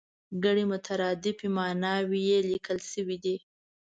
ګڼې 0.43 0.63
مترادفې 0.71 1.47
ماناوې 1.55 2.19
یې 2.29 2.39
لیکل 2.49 2.77
شوې 2.91 3.17
دي. 3.23 3.35